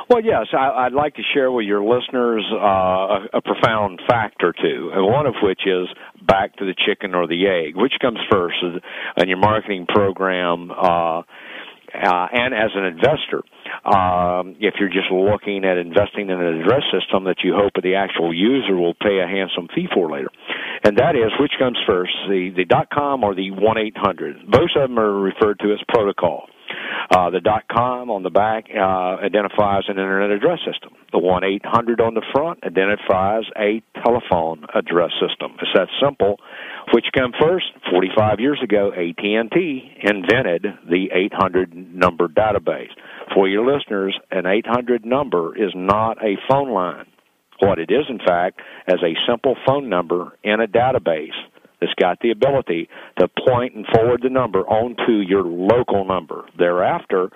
[0.09, 4.43] Well, yes, I, I'd like to share with your listeners uh, a, a profound fact
[4.43, 5.87] or two, and one of which is
[6.27, 7.75] back to the chicken or the egg.
[7.75, 8.57] Which comes first
[9.17, 10.71] in your marketing program?
[10.71, 11.23] Uh,
[11.93, 13.43] uh, and as an investor,
[13.83, 17.95] um, if you're just looking at investing in an address system that you hope the
[17.95, 20.29] actual user will pay a handsome fee for later,
[20.85, 24.37] and that is which comes first, the the dot com or the one eight hundred.
[24.49, 26.47] Both of them are referred to as protocol.
[27.11, 30.93] Uh, the dot com on the back uh, identifies an internet address system.
[31.11, 35.57] The one eight hundred on the front identifies a telephone address system.
[35.61, 36.37] It's that simple.
[36.93, 37.65] Which came first?
[37.91, 42.91] Forty five years ago, AT and T invented the eight hundred number database.
[43.35, 47.05] For your listeners, an eight hundred number is not a phone line.
[47.59, 51.37] What it is, in fact, is a simple phone number in a database
[51.81, 52.87] that's got the ability
[53.19, 56.45] to point and forward the number onto your local number.
[56.57, 57.29] Thereafter,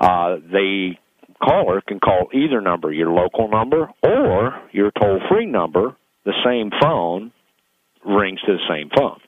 [0.00, 0.92] uh, the
[1.42, 6.70] caller can call either number, your local number or your toll free number, the same
[6.80, 7.32] phone
[8.06, 9.20] rings to the same phone.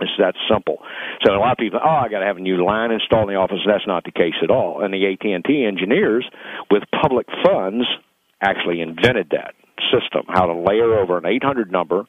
[0.00, 0.78] It's that simple.
[1.24, 3.34] So a lot of people, oh, I got to have a new line installed in
[3.34, 3.58] the office.
[3.64, 4.82] That's not the case at all.
[4.82, 6.28] And the AT&T engineers,
[6.70, 7.86] with public funds,
[8.40, 9.54] actually invented that
[9.92, 12.04] system, how to layer over an 800 number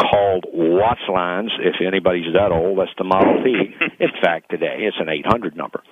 [0.00, 1.50] called WATS lines.
[1.60, 3.74] If anybody's that old, that's the Model T.
[4.00, 5.82] In fact, today it's an 800 number,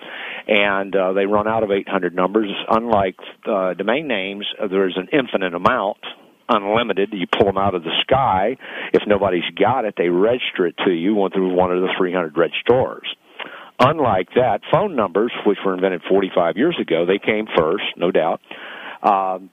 [0.47, 2.51] and uh, they run out of 800 numbers.
[2.69, 5.97] Unlike uh, domain names, uh, there's an infinite amount
[6.49, 7.09] unlimited.
[7.13, 8.57] You pull them out of the sky.
[8.93, 13.07] If nobody's got it, they register it to you through one of the 300 registrars.
[13.79, 18.41] Unlike that, phone numbers, which were invented 45 years ago, they came first, no doubt,
[19.01, 19.49] um,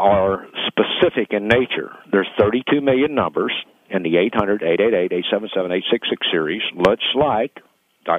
[0.00, 1.92] are specific in nature.
[2.10, 3.52] There's 32 million numbers
[3.90, 7.60] in the 800 888 877 866 series, much like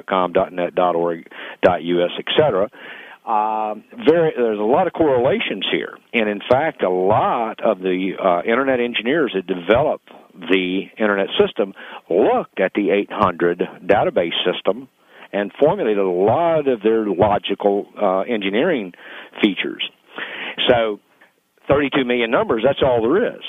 [0.08, 1.26] .com, .net, .org,
[1.66, 2.70] .us, etc.
[3.26, 8.42] Um, there's a lot of correlations here, and in fact, a lot of the uh,
[8.48, 11.74] internet engineers that developed the internet system
[12.10, 14.88] looked at the 800 database system
[15.32, 18.92] and formulated a lot of their logical uh, engineering
[19.40, 19.88] features.
[20.68, 21.00] So,
[21.72, 23.42] 32 million numbers, that's all there is.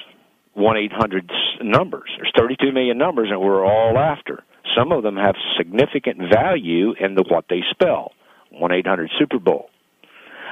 [0.54, 1.32] 1 800
[1.64, 2.10] numbers.
[2.18, 4.44] There's 32 million numbers, and we're all after.
[4.78, 8.12] Some of them have significant value in the what they spell.
[8.52, 9.70] 1 800 Super Bowl,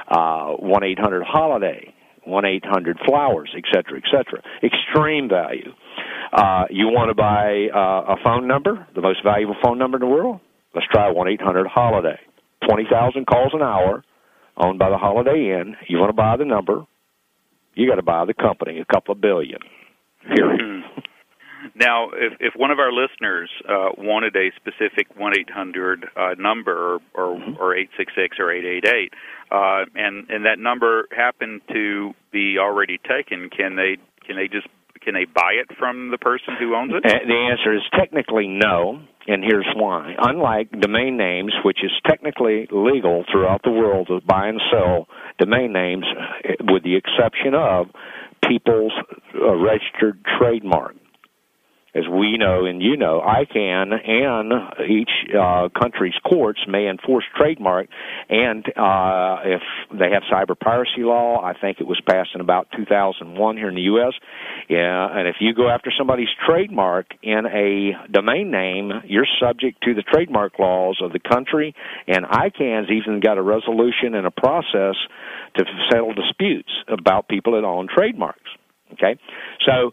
[0.08, 4.42] uh, 1 800 Holiday, 1 800 Flowers, etc., etc.
[4.62, 5.72] Extreme value.
[6.32, 10.00] Uh, you want to buy uh, a phone number, the most valuable phone number in
[10.00, 10.40] the world?
[10.74, 12.18] Let's try 1 800 Holiday.
[12.68, 14.04] 20,000 calls an hour,
[14.56, 15.76] owned by the Holiday Inn.
[15.88, 16.86] You want to buy the number,
[17.74, 19.58] you got to buy the company, a couple of billion.
[20.26, 20.60] Period.
[20.60, 21.00] Mm-hmm.
[21.76, 26.34] Now, if, if one of our listeners uh, wanted a specific one eight hundred uh,
[26.38, 27.62] number, or or, Mm-hmm.
[27.62, 29.12] or eight six six or eight eight eight,
[29.50, 34.66] uh, and and that number happened to be already taken, can they can they just
[35.02, 37.04] can they buy it from the person who owns it?
[37.06, 40.14] Uh, The answer is technically no, and here's why.
[40.18, 45.08] Unlike domain names, which is technically legal throughout the world to buy and sell
[45.38, 47.86] domain names, uh, with the exception of
[48.46, 48.92] people's
[49.34, 50.96] uh, registered trademark.
[51.94, 54.52] As we know and you know, ICANN and
[54.88, 57.88] each uh, country's courts may enforce trademark,
[58.30, 59.60] and uh, if
[59.92, 63.74] they have cyber piracy law, I think it was passed in about 2001 here in
[63.74, 64.14] the U.S.
[64.70, 69.92] Yeah, and if you go after somebody's trademark in a domain name, you're subject to
[69.92, 71.74] the trademark laws of the country,
[72.06, 74.96] and ICANN's even got a resolution and a process
[75.56, 78.48] to settle disputes about people that own trademarks.
[78.94, 79.18] Okay,
[79.66, 79.92] so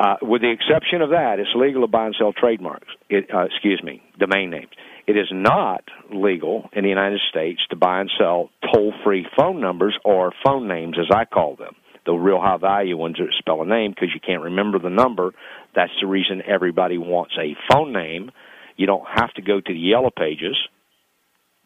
[0.00, 2.88] uh, with the exception of that, it's legal to buy and sell trademarks.
[3.10, 4.70] It, uh, excuse me, domain names.
[5.06, 9.98] It is not legal in the United States to buy and sell toll-free phone numbers
[10.04, 11.74] or phone names, as I call them.
[12.06, 15.32] The real high value ones that spell a name because you can't remember the number.
[15.74, 18.30] That's the reason everybody wants a phone name.
[18.76, 20.56] You don't have to go to the yellow pages.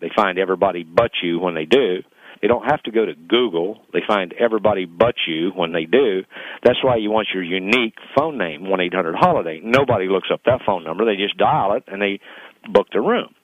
[0.00, 2.02] They find everybody but you when they do.
[2.40, 3.78] They don't have to go to Google.
[3.92, 6.22] They find everybody but you when they do.
[6.64, 9.60] That's why you want your unique phone name, 1 800 Holiday.
[9.62, 11.04] Nobody looks up that phone number.
[11.04, 12.20] They just dial it and they
[12.70, 13.34] book the room.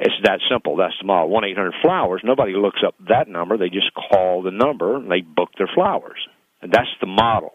[0.00, 0.76] It's that simple.
[0.76, 1.30] That's the model.
[1.30, 2.22] 1 800 Flowers.
[2.24, 3.56] Nobody looks up that number.
[3.56, 6.18] They just call the number and they book their flowers.
[6.62, 7.52] And that's the model.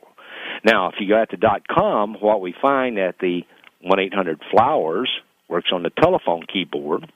[0.65, 3.41] Now, if you go out to dot .com, what we find that the
[3.81, 5.09] 1 800 Flowers
[5.49, 7.11] works on the telephone keyboard.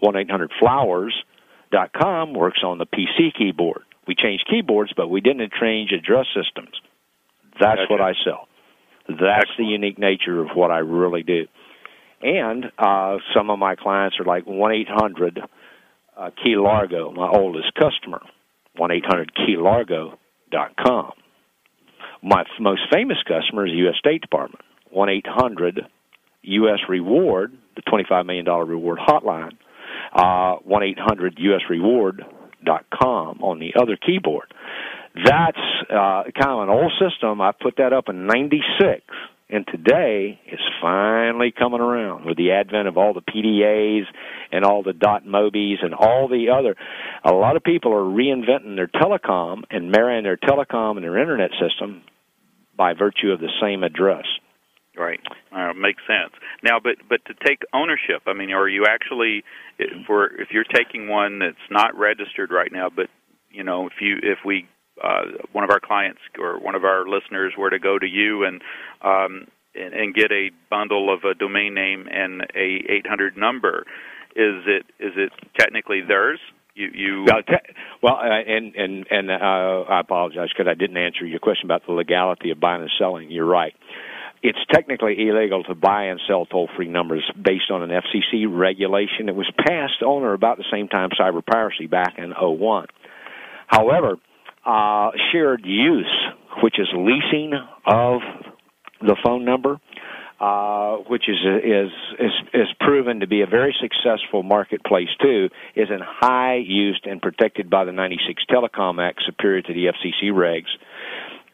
[0.00, 1.14] 1 800 Flowers
[2.00, 3.82] com works on the PC keyboard.
[4.06, 6.74] We changed keyboards, but we didn't change address systems.
[7.60, 7.92] That's Gotcha.
[7.92, 8.48] what I sell.
[9.08, 11.46] That's the unique nature of what I really do.
[12.22, 15.40] And uh, some of my clients are like one eight hundred
[16.16, 18.20] uh, Key Largo, my oldest customer.
[18.76, 20.16] One eight hundred Keylargo
[20.50, 21.12] dot com.
[22.22, 23.96] My f- most famous customer is the U.S.
[23.98, 24.64] State Department.
[24.90, 25.80] One eight hundred
[26.42, 26.78] U.S.
[26.88, 29.52] Reward, the twenty five million dollar reward hotline
[30.64, 32.24] one eight hundred US Reward
[32.64, 34.52] dot com on the other keyboard.
[35.14, 35.58] That's
[35.90, 37.40] uh, kind of an old system.
[37.40, 39.02] I put that up in '96,
[39.50, 44.04] and today it's finally coming around with the advent of all the PDAs
[44.52, 46.76] and all the dot mobis and all the other.
[47.24, 51.50] A lot of people are reinventing their telecom and marrying their telecom and their internet
[51.60, 52.02] system
[52.76, 54.26] by virtue of the same address.
[54.98, 55.20] Right.
[55.52, 56.34] Uh, makes sense.
[56.62, 59.44] Now, but but to take ownership, I mean, are you actually
[60.06, 63.06] for if you're taking one that's not registered right now, but
[63.50, 64.66] you know, if you if we
[65.02, 65.22] uh,
[65.52, 68.60] one of our clients or one of our listeners were to go to you and
[69.02, 73.84] um, and, and get a bundle of a domain name and a 800 number,
[74.34, 76.40] is it is it technically theirs?
[76.74, 80.96] You, you well, te- well uh, and and and uh, I apologize because I didn't
[80.96, 83.30] answer your question about the legality of buying and selling.
[83.30, 83.74] You're right.
[84.42, 89.34] It's technically illegal to buy and sell toll-free numbers based on an FCC regulation that
[89.34, 92.86] was passed on or about the same time cyber piracy back in 01.
[93.66, 94.16] However,
[94.64, 96.12] uh, shared use,
[96.62, 97.52] which is leasing
[97.86, 98.20] of
[99.00, 99.80] the phone number,
[100.40, 105.88] uh, which is, is is is proven to be a very successful marketplace too, is
[105.90, 110.68] in high used and protected by the '96 Telecom Act, superior to the FCC regs.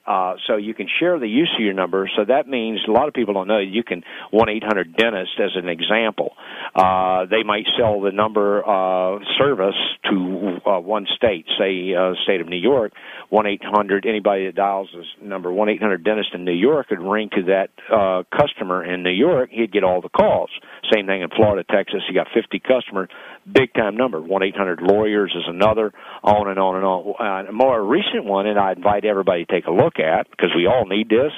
[0.07, 2.11] Uh, so you can share the use of your number.
[2.17, 5.33] So that means a lot of people don't know you can one eight hundred dentist
[5.39, 6.35] as an example.
[6.75, 9.75] Uh, they might sell the number uh, service
[10.11, 12.93] to uh, one state, say uh, state of New York.
[13.31, 16.91] One eight hundred anybody that dials this number one eight hundred dentist in New York
[16.91, 19.51] would ring to that uh, customer in New York.
[19.51, 20.51] He'd get all the calls.
[20.93, 22.03] Same thing in Florida, Texas.
[22.09, 23.09] You got fifty customers,
[23.51, 24.21] big time number.
[24.21, 25.93] One eight hundred lawyers is another.
[26.23, 27.15] On and on and on.
[27.19, 30.51] Uh, a more recent one, and I invite everybody to take a look at because
[30.57, 31.33] we all need this,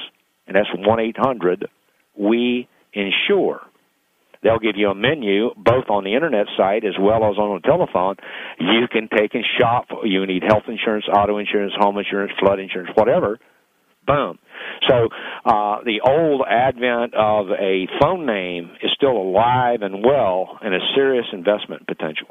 [0.47, 1.69] and that's one eight hundred
[2.17, 3.61] we insure.
[4.43, 7.69] They'll give you a menu both on the internet site as well as on the
[7.69, 8.17] telephone.
[8.59, 9.87] You can take and shop.
[10.05, 13.39] You need health insurance, auto insurance, home insurance, flood insurance, whatever.
[14.07, 14.39] Boom.
[14.89, 15.09] So
[15.45, 20.79] uh, the old advent of a phone name is still alive and well and a
[20.95, 22.29] serious investment potential.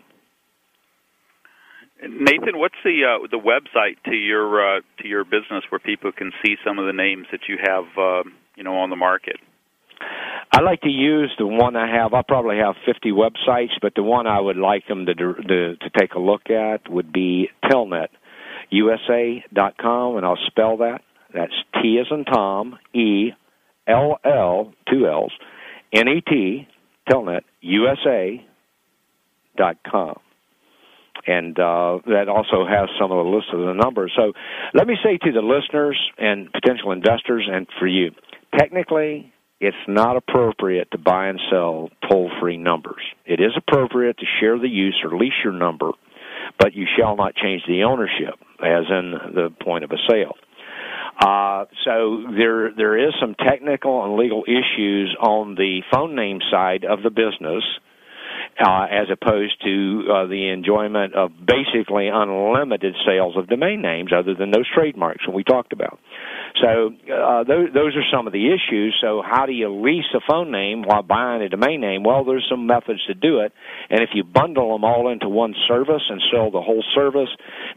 [2.02, 6.32] Nathan, what's the uh, the website to your uh, to your business where people can
[6.44, 9.38] see some of the names that you have uh, you know on the market?
[10.52, 12.14] I like to use the one I have.
[12.14, 15.90] I probably have 50 websites, but the one I would like them to to, to
[15.98, 21.02] take a look at would be telnetusa.com, and I'll spell that.
[21.34, 23.32] That's T as in Tom, E,
[23.88, 25.34] L L, two L's,
[25.92, 26.68] N E T,
[27.10, 28.46] telnet, USA
[29.58, 30.20] dot com
[31.28, 34.12] and uh, that also has some of the list of the numbers.
[34.16, 34.34] So
[34.74, 38.12] let me say to the listeners and potential investors and for you,
[38.58, 43.02] technically, it's not appropriate to buy and sell toll free numbers.
[43.26, 45.92] It is appropriate to share the use or lease your number,
[46.60, 50.36] but you shall not change the ownership, as in the point of a sale.
[51.20, 56.84] Uh, so there there is some technical and legal issues on the phone name side
[56.84, 57.64] of the business
[58.60, 64.34] uh, as opposed to uh, the enjoyment of basically unlimited sales of domain names other
[64.34, 66.00] than those trademarks that we talked about.
[66.62, 68.96] So uh, those, those are some of the issues.
[69.02, 72.04] So how do you lease a phone name while buying a domain name?
[72.04, 73.52] Well, there's some methods to do it,
[73.90, 77.30] and if you bundle them all into one service and sell the whole service,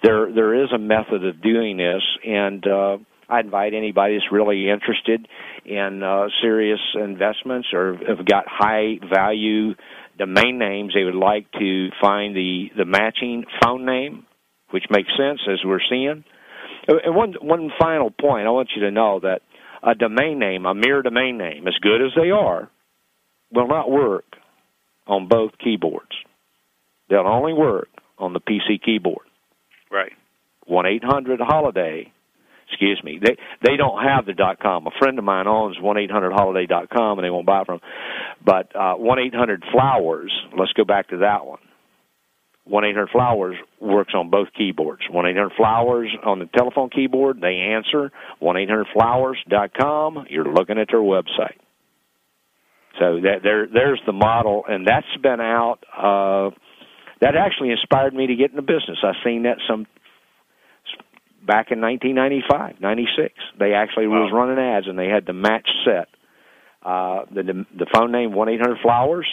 [0.03, 2.99] there there is a method of doing this, and uh,
[3.29, 5.27] I invite anybody that's really interested
[5.65, 9.75] in uh, serious investments or have got high value
[10.19, 14.27] domain names, they would like to find the, the matching phone name,
[14.71, 16.25] which makes sense as we're seeing.
[16.89, 19.41] Uh, and one, one final point, I want you to know that
[19.83, 22.69] a domain name, a mere domain name, as good as they are,
[23.53, 24.25] will not work
[25.07, 26.13] on both keyboards.
[27.09, 27.89] They'll only work
[28.19, 29.27] on the PC keyboard.
[29.91, 30.13] Right.
[30.67, 32.13] 1 800 holiday
[32.71, 33.19] excuse me.
[33.23, 34.87] They they don't have the dot com.
[34.87, 37.65] A friend of mine owns one eight hundred holiday dot com, and they won't buy
[37.65, 37.81] from.
[38.45, 40.33] But uh, one eight hundred flowers.
[40.57, 41.61] Let's go back to that one.
[42.65, 45.03] One eight hundred flowers works on both keyboards.
[45.11, 47.41] One eight hundred flowers on the telephone keyboard.
[47.41, 50.27] They answer one eight hundred flowers dot com.
[50.29, 51.57] You're looking at their website.
[52.99, 55.79] So that there there's the model, and that's been out.
[55.97, 56.51] Uh,
[57.21, 58.99] that actually inspired me to get in the business.
[59.03, 59.87] I've seen that some
[61.49, 63.35] back in 1995, 96.
[63.59, 64.23] They actually wow.
[64.23, 66.09] was running ads, and they had the match set.
[66.85, 69.27] Uh, the the phone name one eight hundred flowers.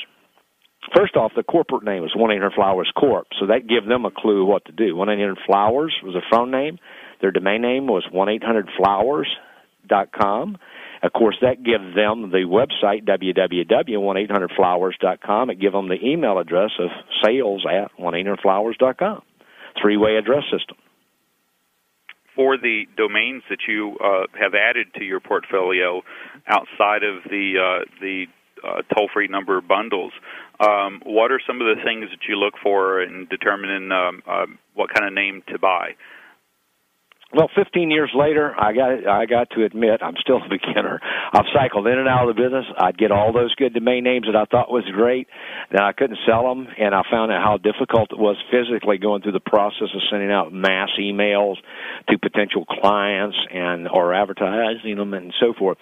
[0.96, 4.06] First off, the corporate name was one eight hundred flowers corp, so that gave them
[4.06, 4.96] a clue what to do.
[4.96, 6.80] One eight hundred flowers was a phone name.
[7.22, 9.28] Their domain name was one eight hundred flowers
[9.88, 10.58] dot com.
[11.04, 15.52] Of course, that gives them the website www.1800flowers dot com.
[15.52, 16.90] It gives them the email address of
[17.24, 19.22] sales at 1800flowers dot com.
[19.80, 20.78] Three way address system
[22.36, 26.02] for the domains that you uh, have added to your portfolio
[26.48, 28.26] outside of the uh, the
[28.64, 30.12] uh, toll-free number bundles,
[30.60, 34.46] um, what are some of the things that you look for in determining um, uh,
[34.74, 35.92] what kind of name to buy?
[37.34, 41.02] Well, 15 years later, I got I got to admit I'm still a beginner.
[41.34, 42.66] I've cycled in and out of the business.
[42.78, 45.28] I'd get all those good domain names that I thought was great,
[45.72, 49.22] then I couldn't sell them, and I found out how difficult it was physically going
[49.22, 51.56] through the process of sending out mass emails
[52.10, 55.78] to potential clients and or advertising them and so forth.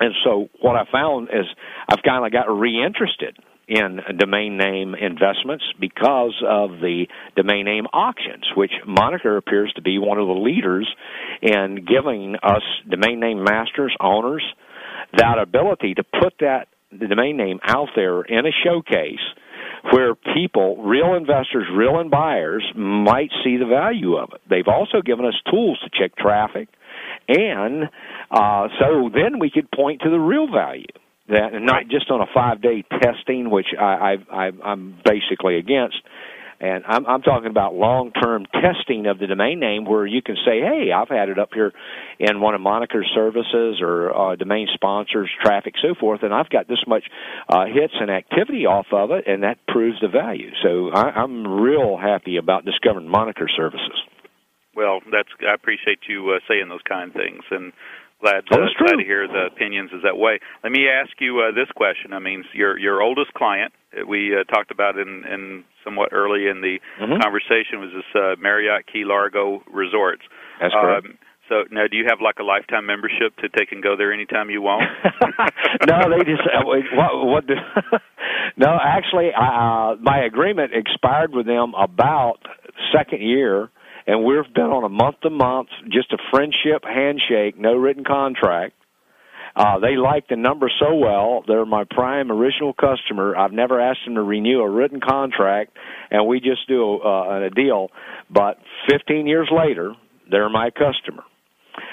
[0.00, 1.46] And so what I found is
[1.88, 3.36] I've kind of got reinterested
[3.72, 7.06] in domain name investments because of the
[7.36, 10.86] domain name auctions, which Moniker appears to be one of the leaders
[11.40, 14.44] in giving us domain name masters, owners,
[15.16, 19.24] that ability to put that the domain name out there in a showcase
[19.90, 24.42] where people, real investors, real buyers, might see the value of it.
[24.48, 26.68] They've also given us tools to check traffic,
[27.26, 27.84] and
[28.30, 30.84] uh, so then we could point to the real value
[31.28, 35.56] that, and not just on a five day testing, which I, I, I I'm basically
[35.58, 35.96] against.
[36.60, 40.60] And I'm, I'm talking about long-term testing of the domain name, where you can say,
[40.60, 41.72] "Hey, I've had it up here
[42.20, 46.68] in one of Moniker's services or uh, domain sponsors, traffic, so forth, and I've got
[46.68, 47.02] this much
[47.48, 51.44] uh, hits and activity off of it, and that proves the value." So I, I'm
[51.48, 53.98] real happy about discovering Moniker services.
[54.76, 57.72] Well, that's I appreciate you uh, saying those kind things, and
[58.22, 60.38] glad uh, glad to hear the opinions is that way.
[60.62, 62.12] Let me ask you uh, this question.
[62.12, 66.46] I mean, your your oldest client uh, we uh, talked about in, in somewhat early
[66.48, 67.20] in the Mm-hmm.
[67.20, 70.22] conversation was this uh, Marriott Key Largo Resorts.
[70.60, 71.06] That's correct.
[71.06, 71.18] Um,
[71.48, 74.48] so now, do you have like a lifetime membership to take and go there anytime
[74.50, 74.84] you want?
[75.86, 77.26] no, they just uh, what?
[77.26, 77.56] what the,
[78.56, 82.38] no, actually, uh, my agreement expired with them about
[82.94, 83.70] second year,
[84.06, 88.74] and we've been on a month to month, just a friendship handshake, no written contract.
[89.54, 91.44] Uh, they like the number so well.
[91.46, 93.36] They're my prime original customer.
[93.36, 95.76] I've never asked them to renew a written contract,
[96.10, 97.88] and we just do uh, a deal.
[98.30, 98.58] But
[98.90, 99.92] 15 years later,
[100.30, 101.24] they're my customer.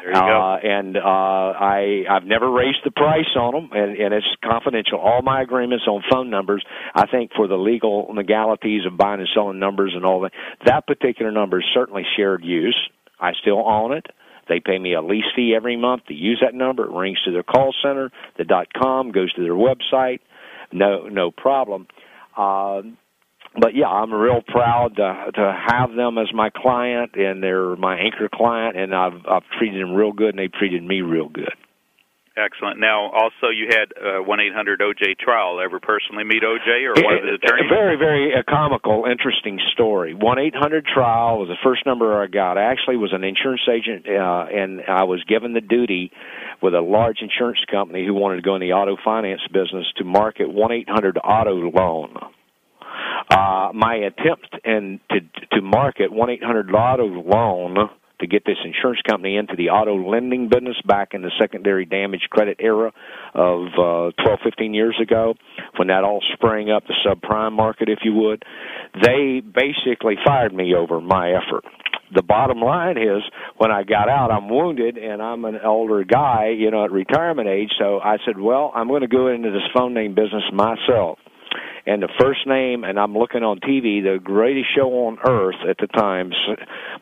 [0.03, 0.41] There you go.
[0.41, 4.99] Uh, and uh, I I've never raised the price on them, and, and it's confidential.
[4.99, 6.63] All my agreements on phone numbers,
[6.93, 10.31] I think, for the legal legalities of buying and selling numbers and all that.
[10.65, 12.77] That particular number is certainly shared use.
[13.19, 14.07] I still own it.
[14.47, 16.85] They pay me a lease fee every month to use that number.
[16.85, 18.09] It rings to their call center.
[18.37, 20.19] The dot com goes to their website.
[20.71, 21.87] No, no problem.
[22.35, 22.81] Uh,
[23.57, 27.97] but yeah, I'm real proud to to have them as my client, and they're my
[27.97, 31.53] anchor client, and I've I've treated them real good, and they've treated me real good.
[32.37, 32.79] Excellent.
[32.79, 35.59] Now, also, you had uh, one eight hundred OJ trial.
[35.59, 37.35] Ever personally meet OJ or one of the attorneys?
[37.35, 37.69] It's A attorneys?
[37.69, 40.13] very, very uh, comical, interesting story.
[40.13, 42.57] One eight hundred trial was the first number I got.
[42.57, 46.11] I actually was an insurance agent, uh, and I was given the duty
[46.61, 50.05] with a large insurance company who wanted to go in the auto finance business to
[50.05, 52.15] market one eight hundred auto loan.
[53.29, 55.19] Uh, my attempt and to
[55.51, 57.89] to market one eight hundred auto loan
[58.19, 62.27] to get this insurance company into the auto lending business back in the secondary damage
[62.29, 62.91] credit era
[63.33, 65.35] of uh, 12, 15 years ago,
[65.77, 68.43] when that all sprang up, the subprime market, if you would,
[69.01, 71.63] they basically fired me over my effort.
[72.13, 73.21] The bottom line is,
[73.57, 77.47] when I got out, I'm wounded and I'm an older guy, you know, at retirement
[77.47, 77.69] age.
[77.77, 81.19] So I said, well, I'm going to go into this phone name business myself
[81.85, 85.77] and the first name, and I'm looking on TV, the greatest show on earth at
[85.77, 86.31] the time.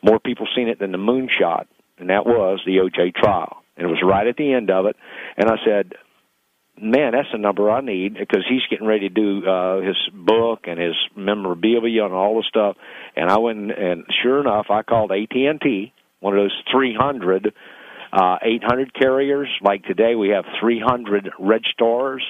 [0.04, 1.66] More people seen it than the Moonshot,
[1.98, 3.64] and that was the OJ trial.
[3.76, 4.96] And it was right at the end of it,
[5.38, 5.94] and I said,
[6.82, 10.62] "Man, that's the number I need because he's getting ready to do uh, his book
[10.66, 12.76] and his memorabilia and all the stuff."
[13.16, 17.54] And I went, and sure enough, I called AT and T, one of those 300,
[18.14, 19.50] uh, 800 carriers.
[19.62, 22.24] Like today, we have 300 red registrars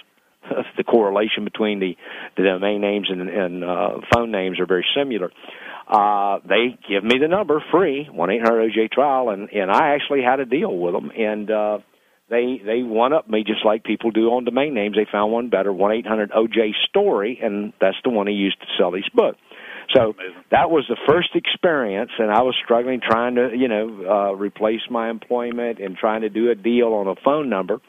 [0.78, 1.96] the correlation between the,
[2.36, 5.32] the domain names and, and uh, phone names are very similar.
[5.88, 9.96] Uh, they give me the number free, one eight hundred OJ trial, and and I
[9.96, 11.78] actually had a deal with them, and uh,
[12.30, 14.98] they they one up me just like people do on domain names.
[14.98, 18.60] They found one better, one eight hundred OJ story, and that's the one he used
[18.60, 19.38] to sell his book.
[19.96, 20.16] So
[20.52, 24.82] that was the first experience, and I was struggling trying to, you know, uh, replace
[24.90, 27.80] my employment and trying to do a deal on a phone number,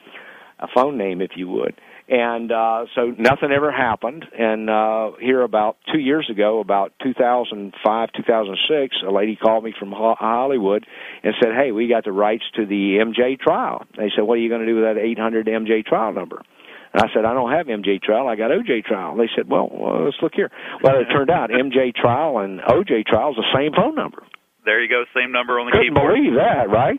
[0.60, 1.74] a phone name, if you would
[2.08, 8.08] and uh so nothing ever happened and uh here about 2 years ago about 2005
[8.16, 10.86] 2006 a lady called me from Hollywood
[11.22, 14.40] and said hey we got the rights to the MJ trial they said what are
[14.40, 16.42] you going to do with that 800 MJ trial number
[16.90, 18.28] and I said, I don't have MJ trial.
[18.28, 19.14] I got OJ trial.
[19.14, 20.50] They said, well, well, let's look here.
[20.82, 24.22] Well, it turned out MJ trial and OJ trial is the same phone number.
[24.64, 25.04] There you go.
[25.14, 26.14] Same number on the Couldn't keyboard.
[26.14, 26.98] believe that, right?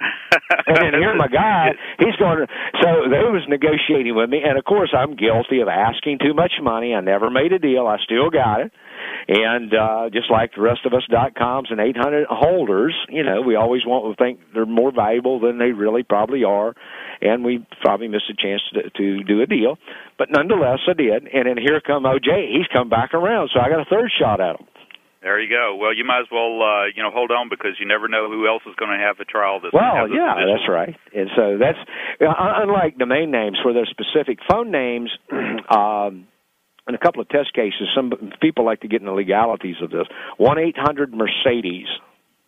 [0.00, 2.46] And then here my guy, he's going to.
[2.82, 6.52] So they was negotiating with me, and of course I'm guilty of asking too much
[6.62, 6.94] money.
[6.94, 7.86] I never made a deal.
[7.86, 8.72] I still got it,
[9.28, 13.42] and uh, just like the rest of us, dot coms and 800 holders, you know,
[13.42, 16.74] we always want to think they're more valuable than they really probably are,
[17.20, 19.78] and we probably missed a chance to, to do a deal.
[20.18, 21.26] But nonetheless, I did.
[21.32, 22.52] And then here come OJ.
[22.52, 24.66] He's come back around, so I got a third shot at him.
[25.20, 25.74] There you go.
[25.74, 28.46] Well, you might as well, uh, you know, hold on because you never know who
[28.46, 29.72] else is going to have a trial this.
[29.72, 30.94] Well, yeah, that's right.
[31.14, 31.78] And so that's
[32.20, 35.10] uh, unlike domain names where there's specific phone names.
[35.70, 36.28] um,
[36.88, 39.90] in a couple of test cases, some people like to get in the legalities of
[39.90, 40.06] this.
[40.38, 41.86] One eight hundred Mercedes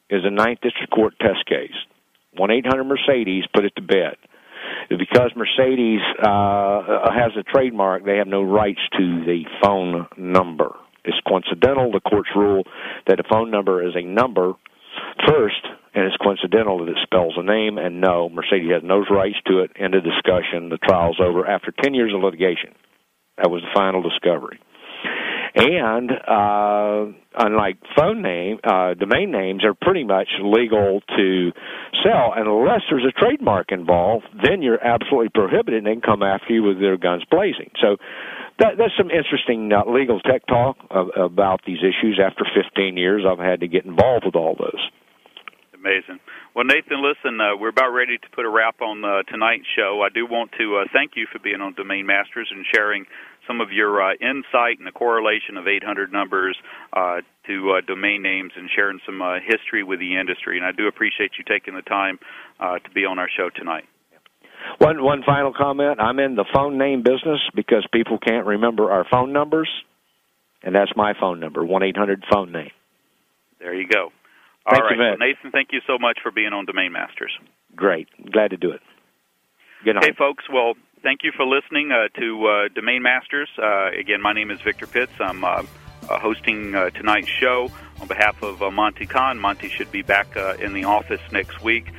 [0.09, 1.77] is a Ninth District Court test case.
[2.35, 4.16] One eight hundred Mercedes put it to bed.
[4.89, 10.71] Because Mercedes uh, has a trademark, they have no rights to the phone number.
[11.05, 11.92] It's coincidental.
[11.92, 12.64] The courts rule
[13.07, 14.53] that a phone number is a number
[15.26, 15.62] first,
[15.94, 17.78] and it's coincidental that it spells a name.
[17.78, 19.72] And no, Mercedes has no rights to it.
[19.78, 20.68] End of discussion.
[20.68, 22.74] The trial's over after ten years of litigation.
[23.36, 24.61] That was the final discovery.
[25.55, 31.53] And uh, unlike phone name, uh, domain names are pretty much legal to
[32.05, 34.26] sell unless there's a trademark involved.
[34.42, 37.70] Then you're absolutely prohibited, and they can come after you with their guns blazing.
[37.80, 37.96] So
[38.61, 42.20] that, that's some interesting uh, legal tech talk of, about these issues.
[42.22, 44.80] After 15 years, I've had to get involved with all those.
[45.74, 46.20] Amazing.
[46.55, 50.05] Well, Nathan, listen, uh, we're about ready to put a wrap on uh, tonight's show.
[50.05, 53.07] I do want to uh, thank you for being on Domain Masters and sharing
[53.51, 56.57] some of your uh, insight and the correlation of 800 numbers
[56.92, 60.57] uh, to uh, domain names and sharing some uh, history with the industry.
[60.57, 62.20] And I do appreciate you taking the time
[62.61, 63.84] uh, to be on our show tonight.
[64.78, 65.98] One one final comment.
[66.01, 69.68] I'm in the phone name business because people can't remember our phone numbers,
[70.62, 72.70] and that's my phone number one eight hundred phone name.
[73.59, 74.12] There you go.
[74.66, 75.51] All Thank right, you, well, Nathan.
[75.51, 77.32] Thank you so much for being on Domain Masters.
[77.74, 78.80] Great, glad to do it.
[79.82, 80.05] Good night.
[80.05, 80.44] Hey, folks.
[80.53, 83.48] Well, thank you for listening uh, to uh, Domain Masters.
[83.59, 85.12] Uh, again, my name is Victor Pitts.
[85.18, 85.62] I'm uh,
[86.09, 87.70] uh, hosting uh, tonight's show
[88.01, 89.38] on behalf of Monte Cahn.
[89.38, 91.92] Monte should be back in the office next week,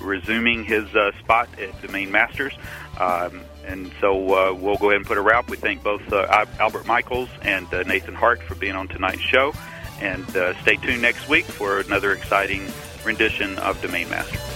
[0.00, 0.88] resuming his
[1.20, 2.52] spot at Domain Masters.
[2.98, 5.48] Um, and so we'll go ahead and put a wrap.
[5.48, 9.52] We thank both Albert Michaels and Nathan Hart for being on tonight's show.
[10.00, 10.26] And
[10.62, 12.66] stay tuned next week for another exciting
[13.04, 14.55] rendition of Domain Master.